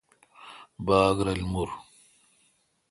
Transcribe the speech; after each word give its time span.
باگ 0.85 1.17
رل 1.25 1.41
مُر۔ 1.51 1.69